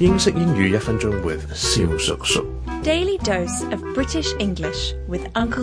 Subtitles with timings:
[0.00, 1.46] 英式英語一分鐘 with
[2.82, 5.62] Daily dose of British English with Uncle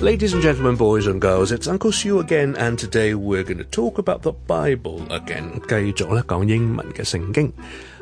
[0.00, 3.64] Ladies and gentlemen, boys and girls, it's Uncle Seal again, and today we're going to
[3.64, 5.60] talk about the Bible again。
[5.66, 7.52] 繼續咧講英文嘅聖經，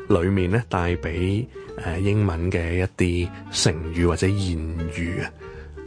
[0.07, 1.47] 裡面咧帶俾
[1.83, 3.29] 誒英文嘅一啲
[3.63, 4.59] 成語或者諺
[4.93, 5.31] 語啊。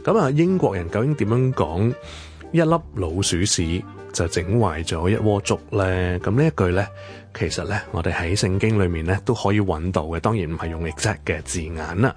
[0.03, 1.89] 咁啊，英國人究竟點樣講
[2.51, 3.81] 一粒老鼠屎？
[4.13, 6.19] 就整壞咗一鍋粥咧。
[6.19, 6.87] 咁呢一句咧，
[7.33, 10.19] 其實咧，我哋喺聖經裏面咧都可以揾到嘅。
[10.19, 12.13] 當然唔係用 exact 嘅字眼啦。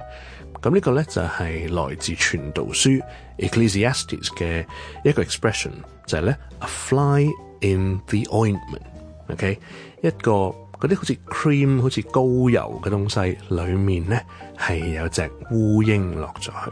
[0.61, 3.03] 咁呢個咧就係來自传道書
[3.39, 4.65] Ecclesiastes 嘅
[5.05, 5.71] 一個 expression，
[6.07, 7.27] 就係咧 a fly
[7.61, 8.83] in the ointment。
[9.31, 9.59] OK，
[10.03, 14.25] 一個嗰啲好似 cream 好似高油嘅東西裏面咧
[14.59, 16.71] 係有隻烏蝇落咗去。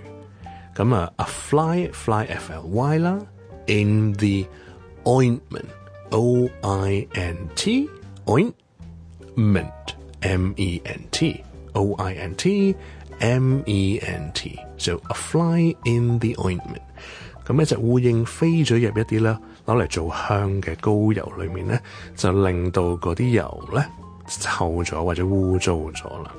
[0.74, 3.18] 咁啊，a fly fly f l y 啦
[3.66, 4.46] ，in the
[5.04, 15.74] ointment，o i n t，ointment，m e n t，o i n t，m e n t，so a fly
[15.84, 16.80] in the ointment，
[17.46, 19.36] 咁一隻烏蝇飛咗入一啲咧，
[19.66, 21.78] 攞嚟做香嘅膏油裏面咧，
[22.16, 23.84] 就令到嗰啲油咧
[24.28, 26.30] 臭咗或者污糟咗啦。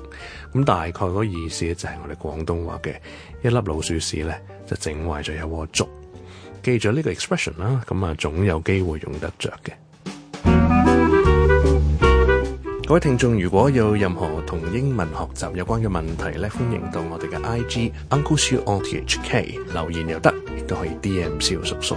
[0.54, 2.96] 咁大概嗰個意思就係我哋廣東話嘅
[3.42, 5.88] 一粒老鼠屎咧，就整壞咗一锅粥。
[6.64, 9.74] 記住呢個 expression 啦，咁啊總有機會用得着嘅。
[12.88, 21.96] 各位聽眾如果有任何同英文學習有關嘅問題咧，歡迎到我哋嘅 I G Uncle Sir O T H K 留言又得，亦都可以 D M 小叔叔。